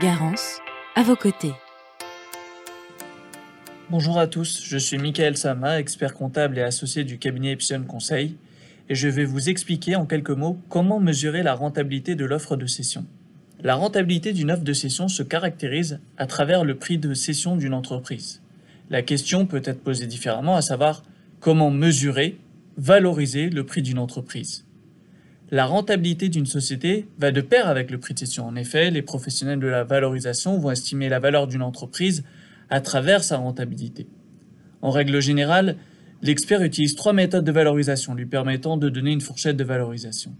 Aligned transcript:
Garance, 0.00 0.58
à 0.96 1.04
vos 1.04 1.14
côtés. 1.14 1.52
Bonjour 3.90 4.18
à 4.18 4.26
tous, 4.26 4.64
je 4.64 4.76
suis 4.76 4.98
Michael 4.98 5.36
Sama, 5.36 5.78
expert 5.78 6.14
comptable 6.14 6.58
et 6.58 6.62
associé 6.62 7.04
du 7.04 7.16
cabinet 7.18 7.52
Epsilon 7.52 7.84
Conseil, 7.84 8.34
et 8.88 8.96
je 8.96 9.06
vais 9.06 9.24
vous 9.24 9.48
expliquer 9.48 9.94
en 9.94 10.04
quelques 10.04 10.30
mots 10.30 10.58
comment 10.68 10.98
mesurer 10.98 11.44
la 11.44 11.54
rentabilité 11.54 12.16
de 12.16 12.24
l'offre 12.24 12.56
de 12.56 12.66
cession. 12.66 13.06
La 13.62 13.76
rentabilité 13.76 14.32
d'une 14.32 14.50
offre 14.50 14.64
de 14.64 14.72
cession 14.72 15.06
se 15.06 15.22
caractérise 15.22 16.00
à 16.16 16.26
travers 16.26 16.64
le 16.64 16.74
prix 16.74 16.98
de 16.98 17.14
cession 17.14 17.56
d'une 17.56 17.72
entreprise. 17.72 18.42
La 18.90 19.02
question 19.02 19.46
peut 19.46 19.62
être 19.64 19.84
posée 19.84 20.08
différemment, 20.08 20.56
à 20.56 20.62
savoir 20.62 21.04
comment 21.38 21.70
mesurer, 21.70 22.36
valoriser 22.76 23.48
le 23.48 23.64
prix 23.64 23.82
d'une 23.82 24.00
entreprise. 24.00 24.64
La 25.54 25.66
rentabilité 25.66 26.28
d'une 26.30 26.46
société 26.46 27.06
va 27.16 27.30
de 27.30 27.40
pair 27.40 27.68
avec 27.68 27.92
le 27.92 27.98
prix 27.98 28.12
de 28.12 28.18
cession. 28.18 28.44
En 28.44 28.56
effet, 28.56 28.90
les 28.90 29.02
professionnels 29.02 29.60
de 29.60 29.68
la 29.68 29.84
valorisation 29.84 30.58
vont 30.58 30.72
estimer 30.72 31.08
la 31.08 31.20
valeur 31.20 31.46
d'une 31.46 31.62
entreprise 31.62 32.24
à 32.70 32.80
travers 32.80 33.22
sa 33.22 33.36
rentabilité. 33.36 34.08
En 34.82 34.90
règle 34.90 35.22
générale, 35.22 35.76
l'expert 36.22 36.60
utilise 36.60 36.96
trois 36.96 37.12
méthodes 37.12 37.44
de 37.44 37.52
valorisation 37.52 38.16
lui 38.16 38.26
permettant 38.26 38.76
de 38.76 38.88
donner 38.88 39.12
une 39.12 39.20
fourchette 39.20 39.56
de 39.56 39.62
valorisation. 39.62 40.34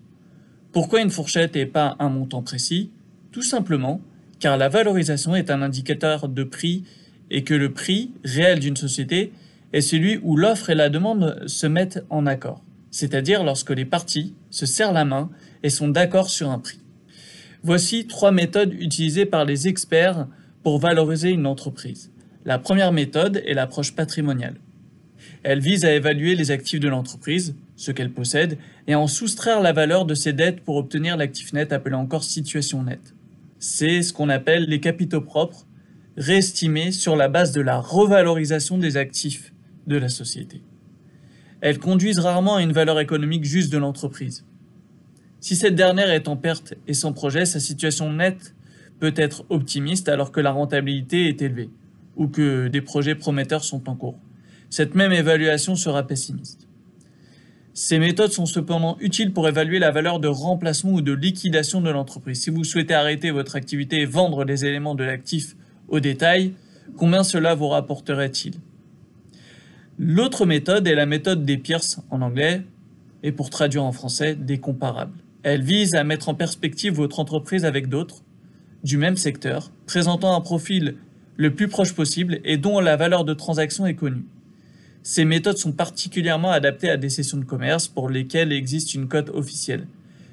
Pourquoi 0.72 1.00
une 1.00 1.10
fourchette 1.10 1.54
et 1.54 1.66
pas 1.66 1.94
un 2.00 2.08
montant 2.08 2.42
précis? 2.42 2.90
Tout 3.30 3.42
simplement 3.42 4.00
car 4.40 4.56
la 4.56 4.68
valorisation 4.68 5.36
est 5.36 5.48
un 5.48 5.62
indicateur 5.62 6.28
de 6.28 6.42
prix 6.42 6.82
et 7.30 7.44
que 7.44 7.54
le 7.54 7.72
prix 7.72 8.10
réel 8.24 8.58
d'une 8.58 8.76
société 8.76 9.30
est 9.72 9.80
celui 9.80 10.18
où 10.24 10.36
l'offre 10.36 10.70
et 10.70 10.74
la 10.74 10.88
demande 10.88 11.40
se 11.46 11.68
mettent 11.68 12.04
en 12.10 12.26
accord, 12.26 12.64
c'est-à-dire 12.94 13.42
lorsque 13.42 13.70
les 13.70 13.84
parties 13.84 14.34
se 14.50 14.66
serrent 14.66 14.92
la 14.92 15.04
main 15.04 15.28
et 15.64 15.68
sont 15.68 15.88
d'accord 15.88 16.30
sur 16.30 16.50
un 16.50 16.60
prix. 16.60 16.78
Voici 17.64 18.06
trois 18.06 18.30
méthodes 18.30 18.72
utilisées 18.72 19.26
par 19.26 19.44
les 19.44 19.66
experts 19.66 20.28
pour 20.62 20.78
valoriser 20.78 21.30
une 21.30 21.48
entreprise. 21.48 22.12
La 22.44 22.60
première 22.60 22.92
méthode 22.92 23.42
est 23.46 23.54
l'approche 23.54 23.96
patrimoniale. 23.96 24.60
Elle 25.42 25.58
vise 25.58 25.84
à 25.84 25.92
évaluer 25.92 26.36
les 26.36 26.52
actifs 26.52 26.78
de 26.78 26.86
l'entreprise, 26.86 27.56
ce 27.74 27.90
qu'elle 27.90 28.12
possède, 28.12 28.58
et 28.86 28.92
à 28.92 29.00
en 29.00 29.08
soustraire 29.08 29.60
la 29.60 29.72
valeur 29.72 30.04
de 30.04 30.14
ses 30.14 30.32
dettes 30.32 30.60
pour 30.60 30.76
obtenir 30.76 31.16
l'actif 31.16 31.52
net 31.52 31.72
appelé 31.72 31.96
encore 31.96 32.22
situation 32.22 32.84
nette. 32.84 33.12
C'est 33.58 34.02
ce 34.02 34.12
qu'on 34.12 34.28
appelle 34.28 34.66
les 34.66 34.78
capitaux 34.78 35.20
propres, 35.20 35.66
réestimés 36.16 36.92
sur 36.92 37.16
la 37.16 37.26
base 37.26 37.50
de 37.50 37.60
la 37.60 37.80
revalorisation 37.80 38.78
des 38.78 38.96
actifs 38.96 39.52
de 39.88 39.96
la 39.96 40.08
société. 40.08 40.62
Elles 41.64 41.78
conduisent 41.78 42.18
rarement 42.18 42.56
à 42.56 42.62
une 42.62 42.72
valeur 42.72 43.00
économique 43.00 43.46
juste 43.46 43.72
de 43.72 43.78
l'entreprise. 43.78 44.44
Si 45.40 45.56
cette 45.56 45.74
dernière 45.74 46.10
est 46.10 46.28
en 46.28 46.36
perte 46.36 46.74
et 46.86 46.92
sans 46.92 47.14
projet, 47.14 47.46
sa 47.46 47.58
situation 47.58 48.12
nette 48.12 48.54
peut 49.00 49.14
être 49.16 49.46
optimiste 49.48 50.10
alors 50.10 50.30
que 50.30 50.40
la 50.40 50.50
rentabilité 50.50 51.26
est 51.26 51.40
élevée 51.40 51.70
ou 52.16 52.28
que 52.28 52.68
des 52.68 52.82
projets 52.82 53.14
prometteurs 53.14 53.64
sont 53.64 53.88
en 53.88 53.94
cours. 53.94 54.18
Cette 54.68 54.94
même 54.94 55.12
évaluation 55.12 55.74
sera 55.74 56.06
pessimiste. 56.06 56.68
Ces 57.72 57.98
méthodes 57.98 58.32
sont 58.32 58.44
cependant 58.44 58.98
utiles 59.00 59.32
pour 59.32 59.48
évaluer 59.48 59.78
la 59.78 59.90
valeur 59.90 60.20
de 60.20 60.28
remplacement 60.28 60.92
ou 60.92 61.00
de 61.00 61.12
liquidation 61.12 61.80
de 61.80 61.88
l'entreprise. 61.88 62.42
Si 62.42 62.50
vous 62.50 62.64
souhaitez 62.64 62.92
arrêter 62.92 63.30
votre 63.30 63.56
activité 63.56 64.02
et 64.02 64.04
vendre 64.04 64.44
les 64.44 64.66
éléments 64.66 64.94
de 64.94 65.04
l'actif 65.04 65.56
au 65.88 65.98
détail, 65.98 66.52
combien 66.98 67.24
cela 67.24 67.54
vous 67.54 67.68
rapporterait-il? 67.68 68.52
L'autre 69.96 70.44
méthode 70.44 70.88
est 70.88 70.96
la 70.96 71.06
méthode 71.06 71.44
des 71.44 71.56
Pierce 71.56 72.00
en 72.10 72.20
anglais 72.20 72.62
et 73.22 73.30
pour 73.30 73.48
traduire 73.48 73.84
en 73.84 73.92
français 73.92 74.34
des 74.34 74.58
comparables. 74.58 75.16
Elle 75.44 75.62
vise 75.62 75.94
à 75.94 76.02
mettre 76.02 76.28
en 76.28 76.34
perspective 76.34 76.94
votre 76.94 77.20
entreprise 77.20 77.64
avec 77.64 77.88
d'autres 77.88 78.22
du 78.82 78.98
même 78.98 79.16
secteur, 79.16 79.70
présentant 79.86 80.34
un 80.34 80.40
profil 80.40 80.96
le 81.36 81.54
plus 81.54 81.68
proche 81.68 81.92
possible 81.92 82.40
et 82.44 82.56
dont 82.56 82.80
la 82.80 82.96
valeur 82.96 83.24
de 83.24 83.34
transaction 83.34 83.86
est 83.86 83.94
connue. 83.94 84.24
Ces 85.04 85.24
méthodes 85.24 85.58
sont 85.58 85.72
particulièrement 85.72 86.50
adaptées 86.50 86.90
à 86.90 86.96
des 86.96 87.08
sessions 87.08 87.38
de 87.38 87.44
commerce 87.44 87.86
pour 87.86 88.10
lesquelles 88.10 88.52
existe 88.52 88.94
une 88.94 89.06
cote 89.06 89.30
officielle. 89.30 89.86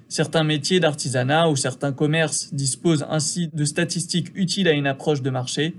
Certains 0.10 0.44
métiers 0.44 0.80
d'artisanat 0.80 1.50
ou 1.50 1.56
certains 1.56 1.94
commerces 1.94 2.52
disposent 2.52 3.06
ainsi 3.10 3.50
de 3.54 3.64
statistiques 3.64 4.32
utiles 4.34 4.68
à 4.68 4.72
une 4.72 4.88
approche 4.88 5.22
de 5.22 5.30
marché 5.30 5.76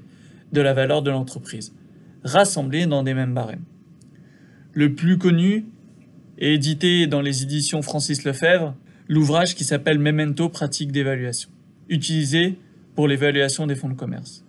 de 0.53 0.61
la 0.61 0.73
valeur 0.73 1.03
de 1.03 1.11
l'entreprise, 1.11 1.73
rassemblées 2.23 2.87
dans 2.87 3.03
des 3.03 3.15
mêmes 3.15 3.35
barèmes. 3.35 3.65
Le 4.75 4.95
plus 4.95 5.19
connu 5.19 5.67
est 6.39 6.55
édité 6.55 7.07
dans 7.07 7.21
les 7.21 7.43
éditions 7.43 7.83
Francis 7.83 8.25
Lefebvre, 8.25 8.75
l'ouvrage 9.07 9.55
qui 9.55 9.65
s'appelle 9.65 9.99
Memento 9.99 10.49
pratique 10.49 10.93
d'évaluation, 10.93 11.51
utilisé 11.91 12.59
pour 12.95 13.07
l'évaluation 13.07 13.67
des 13.67 13.75
fonds 13.75 13.91
de 13.91 13.95
commerce. 13.95 14.47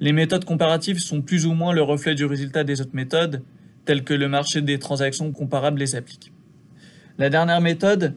Les 0.00 0.12
méthodes 0.12 0.46
comparatives 0.46 1.00
sont 1.00 1.20
plus 1.20 1.44
ou 1.44 1.52
moins 1.52 1.74
le 1.74 1.82
reflet 1.82 2.14
du 2.14 2.24
résultat 2.24 2.64
des 2.64 2.80
autres 2.80 2.94
méthodes, 2.94 3.42
telles 3.84 4.04
que 4.04 4.14
le 4.14 4.26
marché 4.26 4.62
des 4.62 4.78
transactions 4.78 5.30
comparables 5.32 5.80
les 5.80 5.96
applique. 5.96 6.32
La 7.18 7.28
dernière 7.28 7.60
méthode 7.60 8.14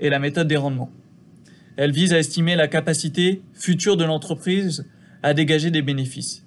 est 0.00 0.10
la 0.10 0.18
méthode 0.18 0.48
des 0.48 0.56
rendements. 0.56 0.90
Elle 1.76 1.92
vise 1.92 2.12
à 2.12 2.18
estimer 2.18 2.56
la 2.56 2.68
capacité 2.68 3.40
future 3.54 3.96
de 3.96 4.04
l'entreprise 4.04 4.86
à 5.22 5.32
dégager 5.32 5.70
des 5.70 5.80
bénéfices, 5.80 6.43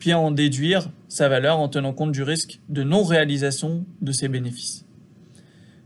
puis 0.00 0.10
à 0.10 0.18
en 0.18 0.32
déduire 0.32 0.90
sa 1.08 1.28
valeur 1.28 1.60
en 1.60 1.68
tenant 1.68 1.92
compte 1.92 2.10
du 2.10 2.24
risque 2.24 2.58
de 2.68 2.82
non-réalisation 2.82 3.84
de 4.00 4.12
ces 4.12 4.26
bénéfices. 4.26 4.84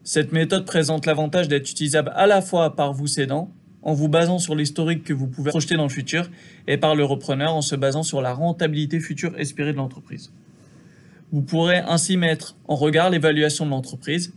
Cette 0.04 0.32
méthode 0.32 0.64
présente 0.64 1.04
l'avantage 1.04 1.48
d'être 1.48 1.70
utilisable 1.70 2.12
à 2.14 2.26
la 2.26 2.40
fois 2.40 2.76
par 2.76 2.94
vous 2.94 3.08
cédant 3.08 3.50
en 3.82 3.92
vous 3.92 4.08
basant 4.08 4.38
sur 4.38 4.54
l'historique 4.54 5.04
que 5.04 5.12
vous 5.12 5.26
pouvez 5.26 5.50
projeter 5.50 5.76
dans 5.76 5.82
le 5.82 5.90
futur 5.90 6.30
et 6.66 6.78
par 6.78 6.94
le 6.94 7.04
repreneur 7.04 7.54
en 7.54 7.60
se 7.60 7.76
basant 7.76 8.02
sur 8.02 8.22
la 8.22 8.32
rentabilité 8.32 9.00
future 9.00 9.38
espérée 9.38 9.72
de 9.72 9.76
l'entreprise. 9.76 10.32
Vous 11.32 11.42
pourrez 11.42 11.78
ainsi 11.78 12.16
mettre 12.16 12.56
en 12.68 12.76
regard 12.76 13.10
l'évaluation 13.10 13.66
de 13.66 13.70
l'entreprise 13.70 14.32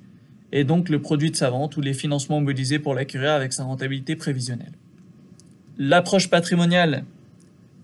et 0.51 0.63
donc 0.63 0.89
le 0.89 1.01
produit 1.01 1.31
de 1.31 1.35
sa 1.35 1.49
vente 1.49 1.77
ou 1.77 1.81
les 1.81 1.93
financements 1.93 2.39
mobilisés 2.39 2.79
pour 2.79 2.95
l'acquérir 2.95 3.31
avec 3.31 3.53
sa 3.53 3.63
rentabilité 3.63 4.15
prévisionnelle. 4.15 4.73
L'approche 5.77 6.29
patrimoniale 6.29 7.05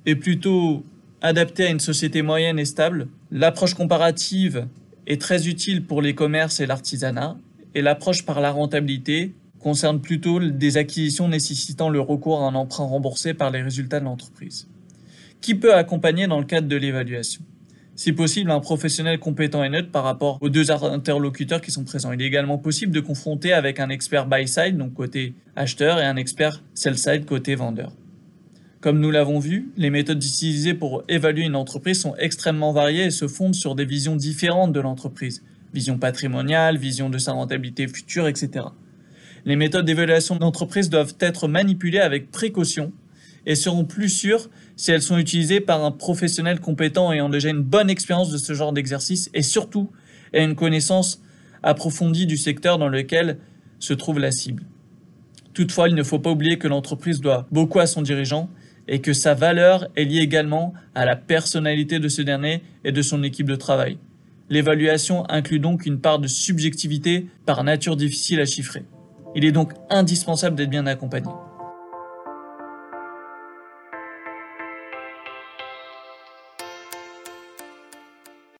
est 0.05 0.15
plutôt 0.15 0.83
adaptée 1.23 1.65
à 1.65 1.69
une 1.69 1.79
société 1.79 2.21
moyenne 2.21 2.59
et 2.59 2.65
stable. 2.65 3.07
L'approche 3.31 3.73
comparative 3.73 4.67
est 5.07 5.19
très 5.19 5.47
utile 5.47 5.83
pour 5.83 6.01
les 6.01 6.13
commerces 6.13 6.59
et 6.59 6.67
l'artisanat 6.67 7.37
et 7.73 7.81
l'approche 7.81 8.25
par 8.25 8.41
la 8.41 8.51
rentabilité 8.51 9.33
concerne 9.59 10.01
plutôt 10.01 10.39
des 10.39 10.77
acquisitions 10.77 11.29
nécessitant 11.29 11.89
le 11.89 12.01
recours 12.01 12.41
à 12.41 12.47
un 12.47 12.55
emprunt 12.55 12.83
remboursé 12.83 13.33
par 13.33 13.49
les 13.49 13.61
résultats 13.61 14.01
de 14.01 14.05
l'entreprise. 14.05 14.67
Qui 15.39 15.55
peut 15.55 15.73
accompagner 15.73 16.27
dans 16.27 16.39
le 16.39 16.45
cadre 16.45 16.67
de 16.67 16.75
l'évaluation? 16.75 17.41
Si 17.95 18.11
possible, 18.11 18.51
un 18.51 18.59
professionnel 18.59 19.19
compétent 19.19 19.63
et 19.63 19.69
neutre 19.69 19.91
par 19.91 20.03
rapport 20.03 20.39
aux 20.41 20.49
deux 20.49 20.71
interlocuteurs 20.71 21.61
qui 21.61 21.71
sont 21.71 21.83
présents. 21.83 22.11
Il 22.11 22.21
est 22.21 22.25
également 22.25 22.57
possible 22.57 22.91
de 22.91 22.99
confronter 22.99 23.53
avec 23.53 23.79
un 23.79 23.89
expert 23.89 24.25
buy-side, 24.25 24.77
donc 24.77 24.93
côté 24.93 25.35
acheteur, 25.55 25.99
et 25.99 26.05
un 26.05 26.15
expert 26.15 26.63
sell-side, 26.73 27.25
côté 27.25 27.55
vendeur. 27.55 27.93
Comme 28.83 28.99
nous 28.99 29.11
l'avons 29.11 29.39
vu, 29.39 29.71
les 29.77 29.89
méthodes 29.89 30.21
utilisées 30.21 30.73
pour 30.73 31.05
évaluer 31.07 31.45
une 31.45 31.55
entreprise 31.55 32.01
sont 32.01 32.17
extrêmement 32.17 32.73
variées 32.73 33.05
et 33.05 33.11
se 33.11 33.29
fondent 33.29 33.55
sur 33.55 33.75
des 33.75 33.85
visions 33.85 34.17
différentes 34.17 34.73
de 34.73 34.81
l'entreprise. 34.81 35.41
Vision 35.73 35.97
patrimoniale, 35.97 36.77
vision 36.77 37.09
de 37.09 37.17
sa 37.17 37.31
rentabilité 37.31 37.87
future, 37.87 38.27
etc. 38.27 38.65
Les 39.45 39.55
méthodes 39.55 39.85
d'évaluation 39.85 40.35
d'entreprise 40.35 40.89
doivent 40.89 41.15
être 41.21 41.47
manipulées 41.47 42.01
avec 42.01 42.29
précaution 42.29 42.91
et 43.45 43.55
seront 43.55 43.85
plus 43.85 44.09
sûres 44.09 44.49
si 44.75 44.91
elles 44.91 45.01
sont 45.01 45.17
utilisées 45.17 45.61
par 45.61 45.85
un 45.85 45.91
professionnel 45.91 46.59
compétent 46.59 47.13
ayant 47.13 47.29
déjà 47.29 47.51
une 47.51 47.63
bonne 47.63 47.89
expérience 47.89 48.31
de 48.31 48.37
ce 48.37 48.51
genre 48.51 48.73
d'exercice 48.73 49.29
et 49.33 49.43
surtout 49.43 49.91
une 50.33 50.55
connaissance 50.55 51.21
approfondie 51.63 52.25
du 52.25 52.35
secteur 52.35 52.79
dans 52.79 52.89
lequel 52.89 53.37
se 53.79 53.93
trouve 53.93 54.19
la 54.19 54.31
cible. 54.31 54.63
Toutefois, 55.53 55.87
il 55.87 55.95
ne 55.95 56.03
faut 56.03 56.19
pas 56.19 56.31
oublier 56.31 56.57
que 56.57 56.67
l'entreprise 56.67 57.21
doit 57.21 57.47
beaucoup 57.49 57.79
à 57.79 57.87
son 57.87 58.01
dirigeant 58.01 58.49
et 58.87 58.99
que 58.99 59.13
sa 59.13 59.33
valeur 59.33 59.87
est 59.95 60.05
liée 60.05 60.19
également 60.19 60.73
à 60.95 61.05
la 61.05 61.15
personnalité 61.15 61.99
de 61.99 62.09
ce 62.09 62.21
dernier 62.21 62.63
et 62.83 62.91
de 62.91 63.01
son 63.01 63.23
équipe 63.23 63.47
de 63.47 63.55
travail. 63.55 63.97
L'évaluation 64.49 65.29
inclut 65.29 65.59
donc 65.59 65.85
une 65.85 65.99
part 65.99 66.19
de 66.19 66.27
subjectivité 66.27 67.27
par 67.45 67.63
nature 67.63 67.95
difficile 67.95 68.39
à 68.39 68.45
chiffrer. 68.45 68.83
Il 69.35 69.45
est 69.45 69.51
donc 69.51 69.73
indispensable 69.89 70.55
d'être 70.55 70.69
bien 70.69 70.85
accompagné. 70.85 71.31